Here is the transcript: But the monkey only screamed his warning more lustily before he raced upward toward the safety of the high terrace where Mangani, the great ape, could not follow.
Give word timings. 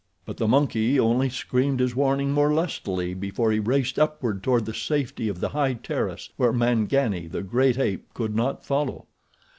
But 0.25 0.37
the 0.37 0.47
monkey 0.47 0.99
only 0.99 1.29
screamed 1.29 1.79
his 1.79 1.95
warning 1.95 2.31
more 2.31 2.51
lustily 2.51 3.13
before 3.13 3.51
he 3.51 3.59
raced 3.59 3.99
upward 3.99 4.41
toward 4.41 4.65
the 4.65 4.73
safety 4.73 5.29
of 5.29 5.39
the 5.39 5.49
high 5.49 5.73
terrace 5.75 6.31
where 6.37 6.51
Mangani, 6.51 7.27
the 7.27 7.43
great 7.43 7.77
ape, 7.77 8.11
could 8.15 8.35
not 8.35 8.65
follow. 8.65 9.05